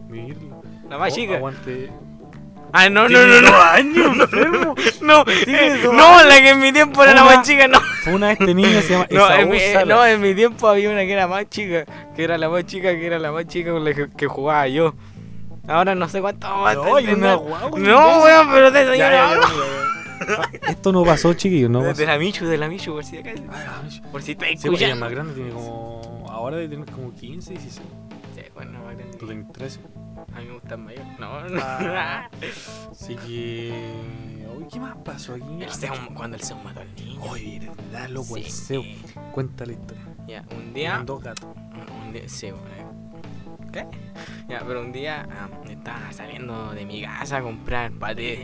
[0.09, 0.57] Mirla.
[0.89, 1.35] la más chica.
[1.35, 1.91] Aguante.
[2.75, 3.61] Ah, no, no, no, no.
[3.61, 4.75] años, enfermo.
[5.01, 7.79] No, eh, no, la que en mi tiempo era la más chica, no.
[8.03, 10.67] Fue una de este niño se llama No en, mi, eh, no, en mi tiempo
[10.67, 13.45] había una que era más chica, que era la más chica, que era la más
[13.45, 14.95] chica con la que, jugaba yo.
[15.67, 16.75] Ahora no sé cuánto más.
[16.75, 17.35] No, una
[17.77, 19.39] No, weón, pero ya.
[20.67, 22.01] Esto no pasó, chiquillos, no De, pasó.
[22.01, 23.17] de la Michu, de la Michu, por si.
[23.17, 25.05] Ay, ay, Por si estás Sí, porque ella es escuchando.
[25.05, 27.81] más grande, tiene como ahora de tener como 15, 16.
[28.35, 29.17] Sí, bueno, más grande.
[29.17, 29.79] Tú tenés 13.
[30.35, 31.05] A mí me gustan mayor.
[31.19, 31.61] No, no.
[31.63, 32.29] Ah.
[32.91, 33.73] Así que.
[34.57, 35.61] Uy, ¿Qué más pasó aquí?
[35.63, 37.21] El Zeus- cuando el Zeus mató al niño.
[37.23, 37.59] Oye,
[37.91, 38.51] verdad, loco, el Sí.
[38.51, 38.85] Zeus.
[39.31, 40.03] Cuenta la historia.
[40.27, 41.01] Ya, un día.
[41.05, 41.47] dos gatos.
[42.05, 42.53] Un día, sí, eh,
[43.71, 43.85] ¿Qué?
[44.47, 48.41] Ya, pero un día ah, estaba saliendo de mi casa a comprar paté.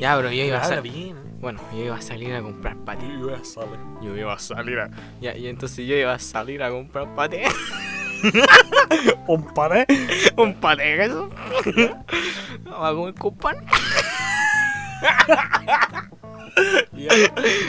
[0.00, 0.92] Ya, pero yo iba a salir.
[1.08, 1.14] ¿eh?
[1.38, 3.06] Bueno, yo iba a salir a comprar paté.
[3.06, 3.78] Yo iba a saber.
[4.02, 4.90] Yo iba a salir a.
[5.20, 7.44] Ya, y entonces yo iba a salir a comprar paté.
[9.26, 9.86] Un pared.
[10.36, 11.28] Un paté, eso.
[12.64, 13.56] Vamos a comer con pan.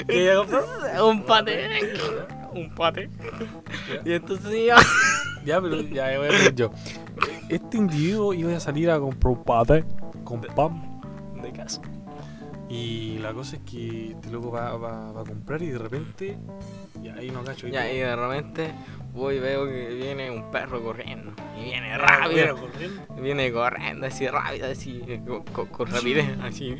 [0.08, 0.64] ¿Qué iba a comprar?
[1.04, 1.68] Un paté.
[2.54, 3.10] Un paté.
[4.06, 4.76] Y entonces yo.
[5.46, 6.72] Ya, pero ya voy a decir yo.
[7.50, 9.86] Este individuo iba a salir a comprar un paté
[10.24, 11.02] con pan.
[11.42, 11.82] De casa.
[12.70, 16.38] Y la cosa es que este loco va, va, va a comprar y de repente.
[17.02, 17.68] Ya ahí no cacho.
[17.68, 18.74] Ya, y de repente
[19.18, 21.34] voy y veo que viene un perro corriendo.
[21.60, 22.56] Y viene Mira, rápido.
[22.58, 23.16] corriendo.
[23.22, 25.20] Viene corriendo así rápido, así, eh,
[25.54, 26.76] con, con- rapidez, así.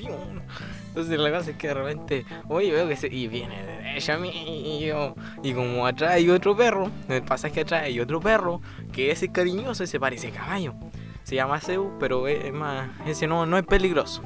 [0.90, 3.08] Entonces la cosa es que de repente, oye, veo que se.
[3.08, 4.32] Y viene derecho a mí,
[4.80, 5.16] y yo.
[5.44, 9.26] Y como atrás hay otro perro, en el pasaje atrás hay otro perro, que ese
[9.26, 10.74] es cariñoso, ese parece caballo.
[11.24, 12.90] Se llama Zeus, pero es, es más.
[13.06, 14.22] Ese no, no es peligroso.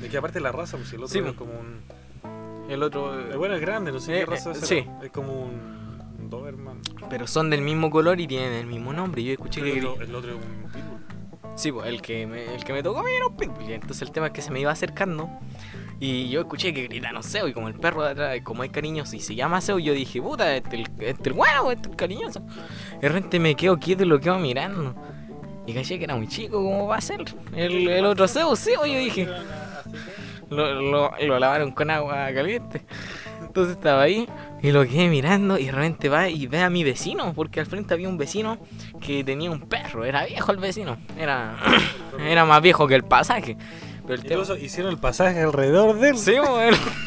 [0.00, 1.36] De que aparte la raza, pues el otro Sí, es pues.
[1.36, 1.82] como un.
[2.68, 3.18] El otro.
[3.30, 4.66] Eh, Bueno, es grande, no sé Eh, qué raza eh, será.
[4.66, 4.86] sí.
[5.04, 5.81] Es como un,
[7.10, 9.22] Pero son del mismo color y tienen el mismo nombre.
[9.22, 9.78] Yo escuché Pero que.
[9.78, 11.56] el, otro, el otro es un pitbull.
[11.56, 13.70] Sí, pues el que me, el que me tocó a mí era un pitbull.
[13.70, 15.28] Entonces el tema es que se me iba acercando
[16.00, 19.14] y yo escuché que gritaron Seo y como el perro de atrás, como es cariñoso
[19.14, 22.42] y se llama Seo, yo dije, puta, este el, este el bueno, este el cariñoso.
[23.00, 24.96] De repente me quedo quieto y lo quedo mirando.
[25.64, 27.24] Y caché que era muy chico, ¿cómo va a ser?
[27.54, 29.28] El, el otro Seo, Seo, yo dije,
[30.50, 32.84] lo, lo, lo lavaron con agua caliente.
[33.46, 34.28] Entonces estaba ahí
[34.62, 37.66] y lo quedé mirando y de repente va y ve a mi vecino, porque al
[37.66, 38.58] frente había un vecino
[39.00, 41.56] que tenía un perro, era viejo el vecino, era,
[42.20, 43.56] era más viejo que el pasaje.
[44.02, 44.40] Pero el tema...
[44.40, 46.18] Incluso hicieron el pasaje alrededor de él.
[46.18, 46.76] Sí, bueno.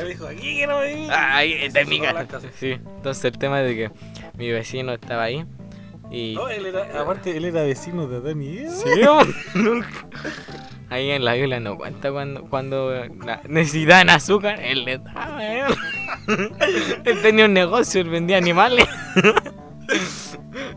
[0.00, 1.10] Él dijo, aquí quiero vivir.
[1.12, 2.40] Ay, esta es mi casa.
[2.58, 3.90] Sí, entonces el tema es de que
[4.38, 5.44] mi vecino estaba ahí
[6.10, 6.34] y...
[6.34, 9.24] No, él era, aparte, él era vecino de Eva.
[9.24, 9.58] Sí.
[10.90, 12.92] Ahí en la Biblia no cuenta cuando, cuando
[13.46, 15.38] necesitaban azúcar, él le daba.
[15.44, 15.64] ¿eh?
[17.04, 18.86] Él tenía un negocio, él vendía animales.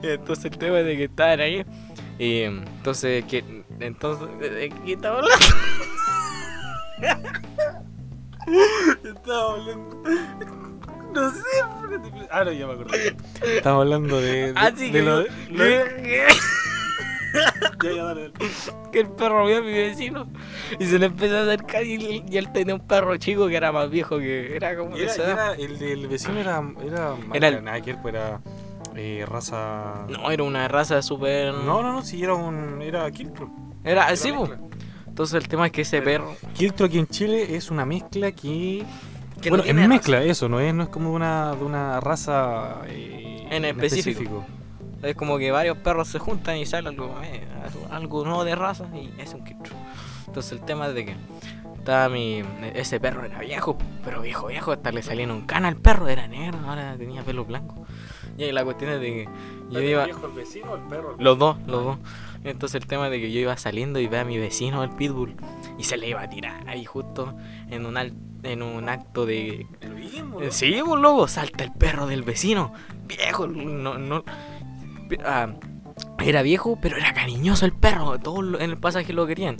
[0.01, 1.65] Y entonces el tema es de que estaban ahí.
[2.19, 3.43] Y entonces, que,
[3.79, 5.45] entonces, ¿de qué estaba hablando?
[9.03, 10.03] Estaba hablando.
[11.13, 11.39] No sé.
[12.31, 13.15] Ah, no, ya me acordé.
[13.55, 14.53] Estamos hablando de.
[14.53, 15.27] de, Así de que, lo, lo-
[17.33, 18.33] Ya, ya, dale, dale.
[18.91, 20.27] que el perro vio a mi vecino
[20.79, 23.55] y se le empezó a acercar y, él- y él tenía un perro chico que
[23.55, 26.61] era más viejo que era como era, esa era- el del vecino era.
[26.83, 27.15] Era.
[27.33, 28.41] Era el- pues era.
[28.95, 30.05] eh, raza.
[30.09, 31.53] No, era una raza súper...
[31.53, 32.81] no, no, no, sí, era un.
[32.81, 33.49] Era Kiltro.
[33.83, 34.31] Era así.
[35.07, 36.35] Entonces el tema es que ese perro...
[36.53, 38.83] Kiltro aquí en Chile es una mezcla que.
[39.41, 39.87] Que bueno, no es raza.
[39.87, 42.81] mezcla, eso, no es, no es como una, de una raza.
[42.87, 44.45] eh, En específico.
[45.01, 47.47] Es como que varios perros se juntan y sale algo, eh,
[47.89, 49.75] algo nuevo de raza y es un quitro.
[50.27, 51.15] Entonces el tema es de que
[51.77, 52.43] estaba mi.
[52.75, 56.07] Ese perro era viejo, pero viejo, viejo, hasta le salía en un cana al perro,
[56.07, 57.85] era negro, ahora tenía pelo blanco.
[58.37, 59.29] Y ahí la cuestión es de que
[59.71, 60.05] yo iba.
[60.05, 61.15] el vecino o el perro?
[61.17, 61.97] Los dos, los dos.
[62.43, 64.89] Entonces el tema es de que yo iba saliendo y ve a mi vecino, el
[64.91, 65.35] pitbull,
[65.77, 67.35] y se le iba a tirar ahí justo
[67.69, 67.97] en un,
[68.43, 70.39] en un acto de mismo.
[70.49, 72.73] Sí, pues loco, salta el perro del vecino.
[73.07, 74.23] Viejo, no, no.
[75.25, 75.47] Ah,
[76.23, 78.17] era viejo, pero era cariñoso el perro.
[78.19, 79.57] Todos en el pasaje lo querían.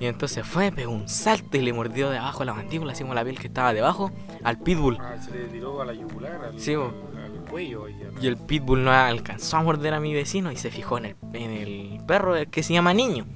[0.00, 3.14] Y entonces fue, pegó un salto y le mordió de abajo la mandíbula, así como
[3.14, 4.12] la piel que estaba debajo,
[4.44, 4.96] al pitbull.
[5.00, 6.92] Ah, se le tiró a la yugular, al, Sí, bo.
[7.16, 7.88] al, al cuello.
[7.88, 10.98] Y al- Y el pitbull no alcanzó a morder a mi vecino y se fijó
[10.98, 13.26] en el, en el perro que se llama Niño.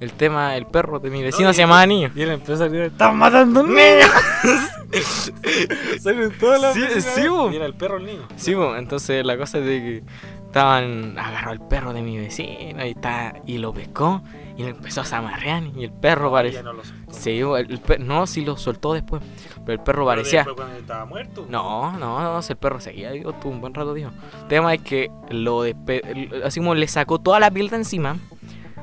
[0.00, 2.10] El tema, el perro de mi vecino se llamaba Niño.
[2.14, 4.06] Y él empezó a gritar, ¡Están matando a un niño!
[6.00, 7.20] Salen todas las Sí, sí.
[7.52, 8.28] Y era el perro el niño.
[8.36, 10.02] Sí, entonces la cosa es de que
[10.52, 14.22] estaban, agarró al perro de mi vecino y, está, y lo pescó
[14.54, 16.62] y le empezó a zamarrear y el perro parecía...
[16.62, 17.12] no lo soltó.
[17.14, 19.22] Se llevó, el, per- no, sí lo soltó después,
[19.64, 20.44] pero el perro Pero parecía...
[20.44, 21.46] cuando estaba muerto.
[21.48, 24.10] No, no, no, el perro seguía vivo, tuvo un buen rato, tío.
[24.42, 27.76] El tema es que lo despe- el- así como le sacó toda la piel de
[27.76, 28.16] encima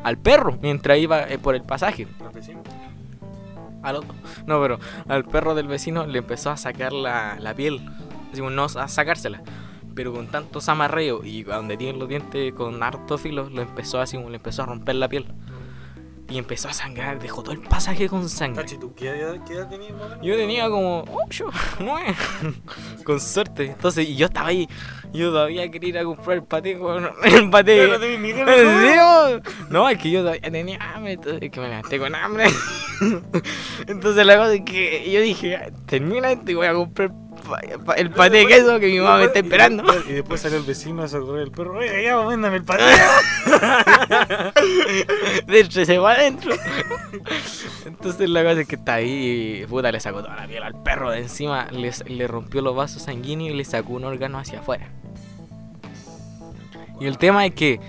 [0.04, 2.08] al perro mientras iba eh, por el pasaje.
[3.84, 4.14] Al otro.
[4.48, 7.80] No, pero al perro del vecino le empezó a sacar la, la piel.
[8.32, 9.42] Así como no a sacársela.
[9.96, 14.16] Pero con tanto zamarreo y donde tiene los dientes con harto filo, lo empezó así
[14.18, 15.26] como le empezó a romper la piel.
[16.32, 18.62] y empezó a sangrar, dejó todo el pasaje con sangre.
[18.62, 20.24] Cachi, ¿tú qué edad, qué edad tenías, más o menos?
[20.24, 21.46] Yo tenía como 8,
[21.80, 22.16] 9,
[23.04, 23.66] con suerte.
[23.66, 24.70] Entonces, y yo estaba ahí,
[25.12, 26.74] yo todavía quería ir a comprar el paté
[27.24, 27.88] el paté.
[27.88, 29.90] No tenías ni ganas, ¿En ¿no?
[29.90, 32.46] es que yo todavía tenía hambre, entonces es que me levanté con hambre.
[33.88, 37.12] Entonces la cosa es que yo dije, termina esto y voy a comprar
[37.98, 39.84] el paté de queso que mi mamá me está esperando.
[40.08, 41.78] Y después salió el vecino a socorrer el perro.
[41.78, 42.84] Oiga, ya, véndame el paté.
[45.48, 46.54] Dentro se va adentro.
[47.86, 50.82] Entonces la cosa es que está ahí y puta le sacó toda la piel al
[50.84, 54.60] perro de encima, le, le rompió los vasos sanguíneos y le sacó un órgano hacia
[54.60, 54.88] afuera.
[57.00, 57.80] Y el tema es que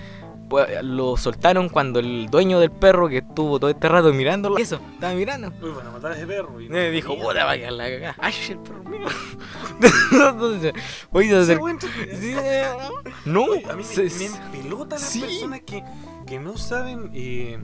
[0.83, 5.15] lo soltaron cuando el dueño del perro que estuvo todo este rato mirándolo, eso, estaba
[5.15, 5.53] mirando.
[5.63, 6.61] Uy, van a matar a ese perro.
[6.61, 7.25] Y Me dijo, tenía.
[7.25, 8.17] puta, vaya la cagada.
[8.19, 9.07] Ay, el perro mío.
[10.13, 10.75] Entonces,
[11.15, 11.77] Ese acercó- güey,
[12.21, 12.65] Sí, eh,
[13.25, 15.21] No, Oye, a mí se- me, me empelota las sí.
[15.21, 15.83] personas que,
[16.27, 17.59] que no saben eh,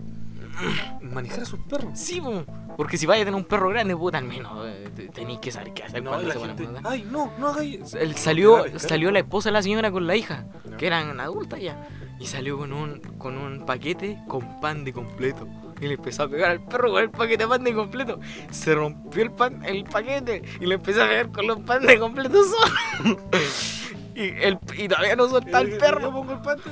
[1.03, 1.91] manejar a sus perros.
[1.95, 2.45] Sí, po,
[2.77, 5.51] porque si vaya a tener un perro grande, puta, al menos eh, te- tenéis que
[5.51, 7.81] saber qué hacer No, cuando se pone a gente, ay, no, no hagáis.
[8.17, 10.77] Salió, salió la esposa de la señora con la hija, No.
[10.77, 11.87] que eran adultas ya,
[12.19, 15.47] y salió con un, con un paquete con pan de completo.
[15.81, 18.19] Y le empezó a pegar al perro con el paquete de pan de completo.
[18.51, 21.99] Se rompió el pan, el paquete, y le empezó a pegar con los pan de
[21.99, 23.21] completo solo.
[24.15, 26.13] y, el, y todavía no soltaba el Yo perro.
[26.13, 26.71] pongo el paté.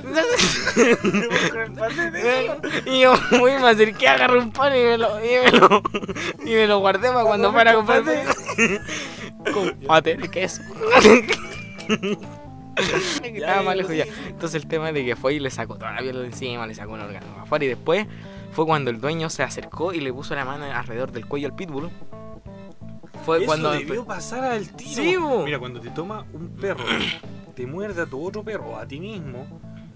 [0.75, 2.51] Yo pongo el paté.
[2.87, 5.83] y yo muy me acerqué, agarré un pan y me lo, y me lo,
[6.43, 8.03] y me lo guardé para cuando fuera a comprar
[9.53, 10.63] con paté de queso.
[13.23, 14.05] Estaba más lejos ya.
[14.27, 16.67] Entonces el tema es de que fue y le sacó toda la piel de encima,
[16.67, 18.07] le sacó un órgano afuera y después
[18.51, 21.55] fue cuando el dueño se acercó y le puso la mano alrededor del cuello al
[21.55, 21.89] pitbull.
[23.25, 24.65] Fue Eso cuando debió pasar al.
[24.79, 25.43] Sí, bo.
[25.43, 26.83] Mira, cuando te toma un perro,
[27.55, 29.47] te muerde a tu otro perro o a ti mismo,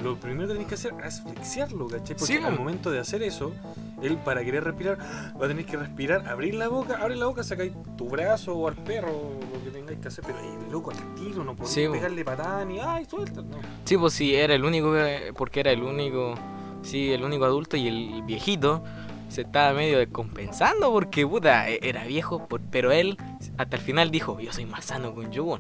[0.04, 2.16] lo primero que tenés que hacer es asfixiarlo, ¿cachai?
[2.16, 3.54] Porque Sí, al momento de hacer eso,
[4.02, 4.98] él para querer respirar,
[5.40, 8.68] va a tener que respirar, abrir la boca, abre la boca, sacáis tu brazo o
[8.68, 9.12] al perro,
[9.54, 12.64] lo que tengáis que hacer, pero ahí, loco, al tiro, no podés Sí, pegarle patada
[12.66, 13.58] ni, ay, suelta, no.
[13.84, 16.36] Sí, pues sí, era el único, que- porque era el único,
[16.82, 18.82] sí, el único adulto y el viejito
[19.28, 23.18] se estaba medio descompensando porque, puta, e- era viejo, pero él
[23.58, 25.60] hasta el final dijo, yo soy más sano que un yogur.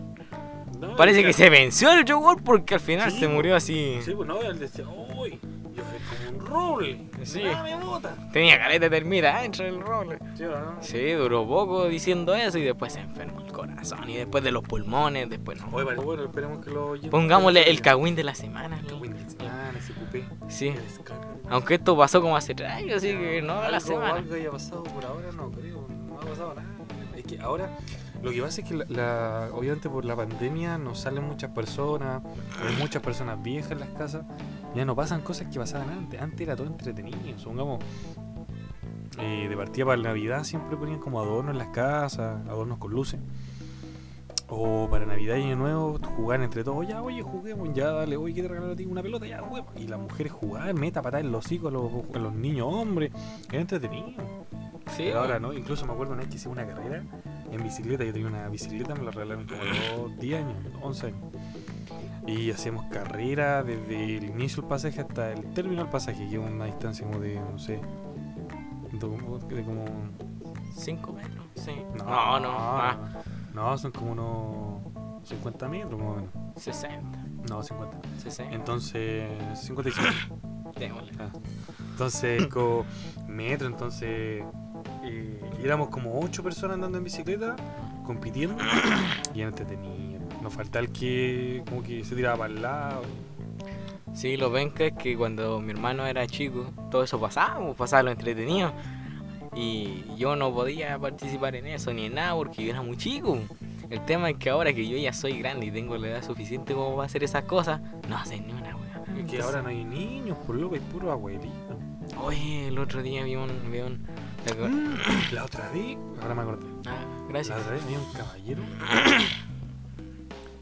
[0.79, 3.99] No, Parece que se venció el yogur porque al final Sí, se murió así.
[4.03, 5.39] Sí, pues no, él decía, uy,
[5.73, 7.43] yo soy como un roble, Sí.
[7.43, 8.31] nada me.
[8.31, 10.17] Tenía careta de termita dentro del roble.
[10.35, 10.77] Sí, ¿o no?
[10.81, 14.63] Sí, duró poco diciendo eso y después se enfermó el corazón y después de los
[14.63, 15.67] pulmones, después no.
[15.75, 18.79] Oye, vale, bueno, esperemos que lo Pongámosle el cagüín de la semana.
[18.79, 20.25] El cagüín de la semana, ese cupé.
[20.47, 20.73] Sí,
[21.49, 24.13] aunque esto pasó como hace tres años, así que no la semana.
[24.15, 26.67] Algo haya pasado por ahora, no creo, no ha pasado nada.
[27.17, 27.69] Es que ahora
[28.23, 32.21] lo que pasa es que la, la- obviamente por la pandemia no salen muchas personas,
[32.67, 34.25] hay muchas personas viejas en las casas,
[34.75, 36.21] ya no pasan cosas que pasaban antes.
[36.21, 37.79] Antes era todo entretenido, supongamos.
[39.19, 43.19] eh, de partida para Navidad siempre ponían como adornos en las casas, adornos con luces.
[44.51, 48.33] O para Navidad y Año Nuevo jugar entre todos, ya oye juguemos, ya dale, oye
[48.33, 49.71] que te regalo a ti una pelota, ya juguemos.
[49.77, 53.11] Y las mujeres jugaban, meta patada en los hocico a los, a los niños hombres,
[53.51, 54.23] era entretenido.
[54.97, 57.03] Sí, Pero ahora no, incluso me acuerdo una vez que hice una carrera
[57.51, 61.05] en bicicleta, yo tenía una bicicleta, me la regalaron como a los 10 años, 11
[61.07, 61.19] años.
[62.25, 66.39] Y hacíamos carrera desde el inicio del pasaje hasta el término del pasaje, que es
[66.41, 67.79] una distancia como de, no sé,
[68.91, 69.85] de como- de como...
[70.75, 71.45] ¿Cinco metros?
[71.55, 71.71] Sí.
[71.97, 72.97] No, No, no, más.
[73.59, 76.29] No, son como unos 50 metros más o menos.
[76.55, 77.97] 60, No, 50.
[78.19, 78.55] 60.
[78.55, 80.07] Entonces, 55.
[80.79, 81.11] Démosle.
[81.19, 81.29] Ah.
[81.91, 82.85] Entonces, como
[83.27, 84.45] metro, entonces
[85.03, 87.57] eh, éramos como ocho personas andando en bicicleta,
[88.05, 88.55] compitiendo,
[89.35, 90.21] y era entretenido.
[90.41, 93.01] Nos faltaba el que como que se tiraba para el lado.
[94.13, 97.75] Sí, lo ven que es que cuando mi hermano era chico, todo eso pasaba, pues,
[97.75, 98.71] pasaba lo entretenido.
[99.55, 103.39] Y yo no podía participar en eso ni en nada porque yo era muy chico.
[103.89, 106.73] El tema es que ahora que yo ya soy grande y tengo la edad suficiente
[106.73, 108.97] como para hacer esas cosas, no hacen ni una wea.
[108.99, 111.49] Es que Entonces, ahora no hay niños, por loco, hay puro abuelito.
[112.23, 113.49] Oye, el otro día vi un.
[113.71, 114.05] Vi un
[114.45, 116.65] ¿te acuer- Mm, La otra vez, ahora me acordé.
[116.85, 117.59] Ah, La gracias.
[117.59, 118.61] otra vez había un caballero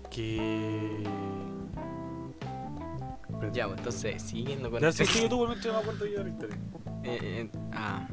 [0.10, 1.04] que.
[3.54, 6.18] Ya, pues entonces, siguiendo con Ya el sé que yo tuve mientras me acuerdo yo
[6.20, 6.58] de la historia.
[7.04, 8.08] Eh, eh, ah.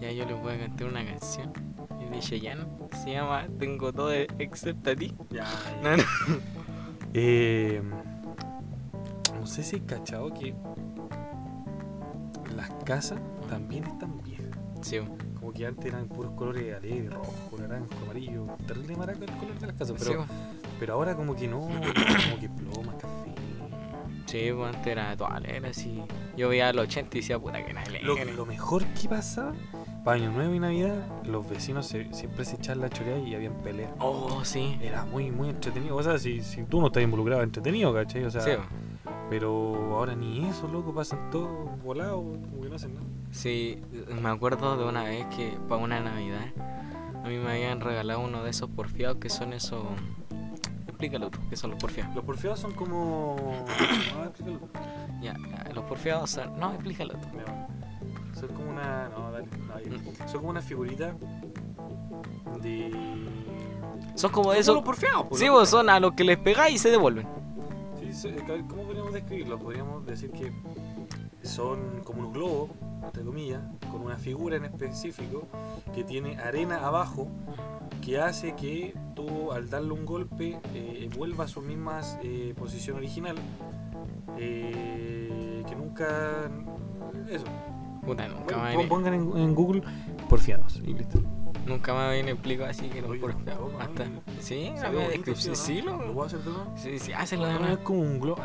[0.00, 1.52] Ya yo les voy a cantar una canción
[2.10, 2.64] de Cheyenne.
[3.02, 5.14] Se llama Tengo todo excepto a ti.
[5.30, 5.46] Ya,
[5.82, 6.02] No, no.
[7.18, 7.80] Eh,
[9.40, 10.54] no sé si he cachado que
[12.54, 14.46] las casas también están viejas.
[14.82, 14.98] Sí,
[15.40, 18.46] Como que antes eran puros colores alegres, rojo, naranja, amarillo.
[18.66, 19.98] Terrible maraca el color de las casas.
[19.98, 20.26] sí, Pero,
[20.78, 23.32] pero ahora como que no, como que ploma, café.
[24.26, 26.02] Sí, pues antes era toda alegre, así.
[26.36, 28.34] Yo veía los 80 y decía, puta que era Lo, alegre.
[28.34, 29.52] lo mejor que pasaba,
[30.06, 33.54] para Año Nuevo y Navidad, los vecinos se- siempre se echaban la choreada y habían
[33.54, 33.90] peleas.
[33.98, 34.78] Oh, sí.
[34.80, 35.96] Era muy, muy entretenido.
[35.96, 38.22] O sea, si, si tú no estás involucrado, entretenido, ¿cachai?
[38.24, 38.52] O sea, Sí,
[39.28, 41.50] pero ahora ni eso, loco, pasan todos
[41.82, 43.06] volados, como que no hacen nada.
[43.32, 43.82] sí,
[44.22, 46.46] me acuerdo de una vez que para una Navidad
[47.24, 49.82] a mí me habían regalado uno de esos porfiados que son esos.
[50.86, 52.14] Explícalo tú, ¿qué son los porfiados?
[52.14, 53.36] Los porfiados son como.
[54.16, 54.68] Ah, explícalo.
[55.20, 56.58] Ya, ya, los porfiados son.
[56.60, 57.26] No, explícalo tú.
[58.38, 59.08] Son como una.
[59.08, 59.46] No, dale.
[59.88, 60.28] no.
[60.28, 61.14] Son como una figurita
[62.62, 62.90] de.
[64.14, 64.82] Son como de esos.
[64.82, 67.26] porfiados, pues, Sí, vos son a los que les pegáis y se devuelven.
[68.12, 68.34] Sí,
[68.68, 69.58] ¿Cómo podríamos describirlo?
[69.58, 70.50] Podríamos decir que
[71.42, 72.70] son como unos globos,
[73.04, 75.46] entre comillas, con una figura en específico
[75.94, 77.28] que tiene arena abajo
[78.02, 82.96] que hace que tú al darle un golpe eh, vuelva a su misma eh, posición
[82.96, 83.36] original.
[84.38, 86.50] eh, que nunca...
[87.28, 87.44] Eso.
[88.06, 89.82] Puta, nunca pon- habían, Pongan en, en Google
[90.28, 91.20] porfiados y listo.
[91.66, 93.70] nunca me habían explicado así que los porfiados.
[93.80, 94.04] Hasta.
[94.40, 95.56] Sí, Se la descripción.
[95.56, 95.96] ¿sí, lo.
[96.02, 96.72] ¿Lo puedo hacer de nuevo?
[96.76, 97.74] Sí, sí, hazlo de nuevo.
[97.74, 98.40] Es como un globo.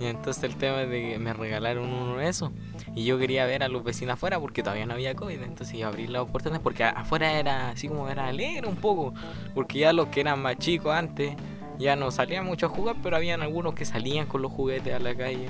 [0.00, 2.50] Y entonces el tema es de que me regalaron uno de esos.
[2.94, 5.42] Y yo quería ver a los vecinos afuera porque todavía no había COVID.
[5.42, 9.12] Entonces iba a abrir las puertas porque afuera era así como era alegre un poco.
[9.54, 11.36] Porque ya los que eran más chicos antes
[11.78, 14.98] ya no salían mucho a jugar, pero habían algunos que salían con los juguetes a
[15.00, 15.48] la calle.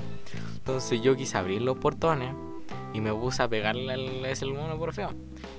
[0.57, 2.33] Entonces yo quise abrir los portones
[2.93, 5.11] y me puse a pegarle al ese mono por feo.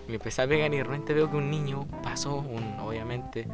[0.07, 3.47] Y le empecé a pegar y de repente veo que un niño pasó, un, obviamente.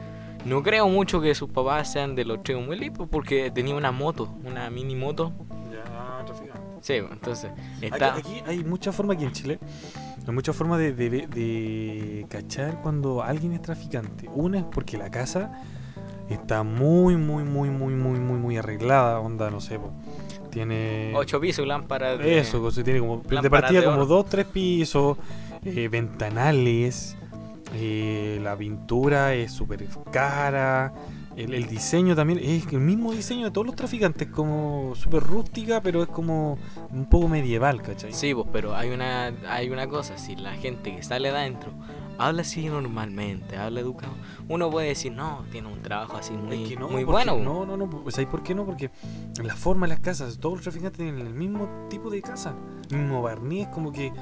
[0.44, 3.92] No creo mucho que sus papás sean de los tres muy lipos porque tenía una
[3.92, 5.32] moto, una mini moto.
[5.72, 6.60] Ya, traficante.
[6.80, 8.14] Sí, entonces Aquí, está.
[8.14, 9.58] aquí hay muchas formas aquí en Chile.
[10.26, 14.28] Hay muchas formas de, de, de cachar cuando alguien es traficante.
[14.34, 15.62] Una es porque la casa
[16.28, 19.20] está muy, muy, muy, muy, muy, muy, muy arreglada.
[19.20, 19.90] Onda, no sé, po,
[20.48, 21.12] tiene.
[21.14, 22.38] Ocho pisos, lámpara de.
[22.38, 23.18] Eso, cosa, tiene como.
[23.18, 24.06] De lámparas partida de como oro.
[24.06, 25.16] dos, tres pisos,
[25.64, 27.16] eh, ventanales.
[27.74, 30.92] eh, la pintura es súper cara.
[31.36, 35.80] El, el diseño también es el mismo diseño de todos los traficantes, como súper rústica,
[35.80, 36.58] pero es como
[36.90, 38.12] un poco medieval, ¿cachai?
[38.12, 41.70] Sí, pues, pero hay una, hay una cosa, si la gente que sale de adentro
[42.18, 44.12] habla así normalmente, habla educado,
[44.48, 47.36] uno puede decir, no, tiene un trabajo así muy, Es que no, muy bueno.
[47.36, 47.88] No, no, no.
[47.88, 48.64] pues, ¿Sabes por qué no?
[48.66, 48.90] Porque
[49.42, 52.54] la forma de las casas, todos los traficantes tienen el mismo tipo de casa,
[52.90, 54.12] mismo barniz, como que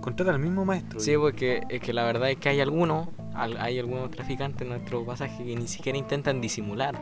[0.00, 1.00] contratan al mismo maestro.
[1.00, 4.68] Sí, porque es que la verdad es que hay algunos, al- hay algunos traficantes en
[4.68, 6.94] nuestro pasaje que ni siquiera intentan disimular.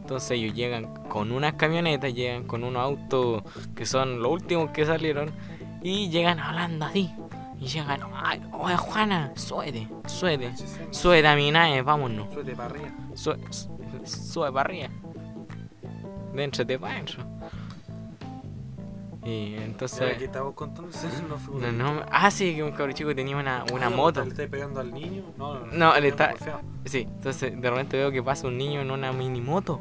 [0.00, 3.42] Entonces ellos llegan con unas camionetas, llegan con unos autos
[3.74, 5.30] que son los últimos que salieron
[5.82, 7.10] y llegan hablando así.
[7.60, 10.52] Y llegan, ay, oye Juana, suede, suede,
[10.90, 12.32] suede a mi nave, vámonos.
[12.32, 12.88] Suerte para arriba.
[14.04, 14.88] Sube para arriba.
[16.34, 17.24] Dentro de para adentro.
[19.24, 19.98] Y entonces.
[19.98, 20.90] ¿Sabes qué estábamos contando?
[21.28, 24.22] no fue No, no, ah, sí, que un cabrón chico tenía una, una Ah, moto.
[24.22, 25.22] ¿Le estáis pegando al niño?
[25.38, 26.34] No, no, No, le está-.
[26.84, 29.80] Sí, entonces de repente veo que pasa un niño en una mini moto.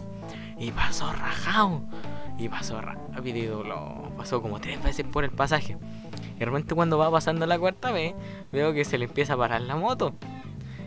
[0.57, 1.81] Y pasó rajado.
[2.43, 5.77] Y pasó rápido lo pasó como tres veces por el pasaje.
[6.35, 8.15] Y de repente cuando va pasando la cuarta vez,
[8.51, 10.13] veo que se le empieza a parar la moto.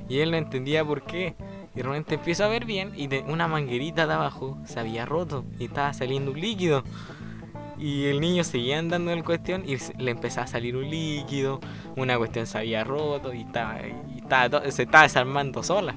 [0.06, 1.34] Y él no entendía por qué.
[1.74, 5.06] Y de repente empiezo a ver bien y de una manguerita de abajo se había
[5.06, 6.84] roto y estaba saliendo un líquido.
[7.78, 11.60] Y el niño seguía andando en cuestión y le empezaba a salir un líquido.
[11.96, 15.94] Una cuestión se había roto y estaba, y estaba se estaba desarmando sola.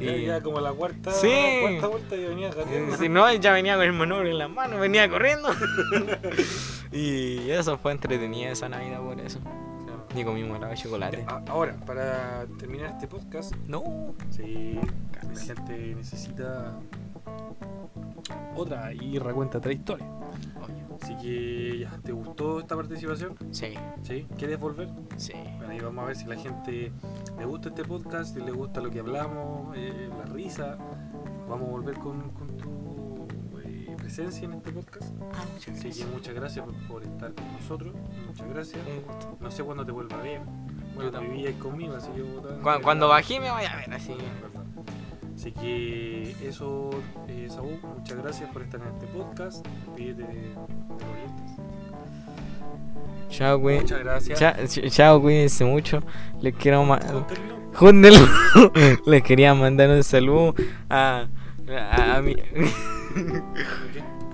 [0.00, 1.30] Ya, Y- ya como la cuarta, Sí.
[1.60, 2.96] cuarta vuelta ya venía gateando.
[2.96, 5.48] si no, ya venía con el manubrio en las manos, venía corriendo.
[6.92, 9.38] y eso fue entretenida esa Navidad por eso.
[9.40, 10.06] Claro.
[10.16, 11.24] Y comimos helado de chocolate.
[11.28, 14.14] Ya, Ahora, para terminar este podcast, No.
[14.30, 14.78] sí,
[15.32, 16.72] la gente necesita
[18.56, 20.06] otra y recuenta otra historia.
[21.02, 23.34] Así que ya, ¿te gustó esta participación?
[23.50, 24.26] Sí, ¿Sí?
[24.38, 24.88] ¿Quieres volver?
[25.16, 25.32] sí.
[25.58, 26.92] Bueno, ahí vamos a ver si la gente
[27.38, 30.78] le gusta este podcast, si le gusta lo que hablamos, eh, la risa.
[31.48, 33.26] Vamos a volver con, con tu
[33.62, 35.12] eh, presencia en este podcast.
[35.34, 36.10] Ah, muchas Así que gracias.
[36.10, 37.94] muchas gracias por, por estar con nosotros.
[38.26, 38.82] Muchas gracias.
[39.40, 40.40] No sé cuándo te vuelva a ver.
[40.94, 41.34] Bueno, tampoco.
[41.34, 42.22] vivías conmigo, así que...
[42.22, 44.14] vos- Cu- Cuando bajé me voy a ver así.
[44.14, 44.53] Verdad.
[45.44, 46.88] Así que eso,
[47.28, 49.66] eh, Saúl, muchas gracias por estar en este podcast.
[49.94, 51.56] Pídete de, de los oyentes.
[53.28, 53.80] Chao, güey.
[53.80, 54.38] Muchas gracias.
[54.38, 56.02] Cha- ch- Chao, cuídense mucho.
[56.40, 57.56] Les quiero ma- Júntenlo.
[57.74, 58.26] Júntenlo.
[59.04, 60.54] Les quería mandar un saludo
[60.88, 61.26] a,
[61.68, 62.36] a, a mi.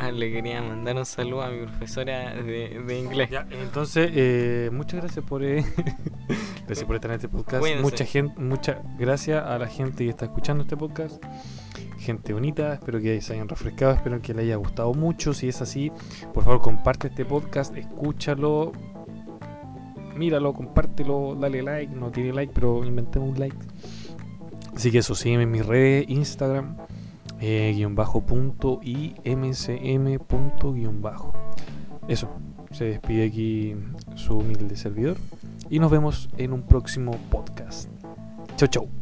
[0.01, 3.28] Ah, le quería mandar un saludo a mi profesora de, de inglés.
[3.28, 5.62] Ya, entonces, eh, muchas gracias por, eh,
[6.66, 7.61] gracias por estar en este podcast.
[7.61, 7.82] Cuídense.
[7.82, 11.22] Mucha gente, muchas gracias a la gente que está escuchando este podcast.
[11.98, 15.34] gente bonita, espero que se hayan refrescado, espero que les haya gustado mucho.
[15.34, 15.92] Si es así,
[16.32, 18.72] por favor comparte este podcast, escúchalo,
[20.16, 23.57] míralo, compártelo, dale like, no tiene like, pero inventemos un like.
[24.74, 26.78] Así que eso, sígueme en mis redes, Instagram,
[27.41, 31.32] eh, guion bajo punto y mcm punto bajo.
[32.09, 32.28] Eso,
[32.70, 33.76] se despide aquí
[34.14, 35.16] su humilde servidor
[35.68, 37.88] y nos vemos en un próximo podcast.
[38.57, 38.99] Chau, chau.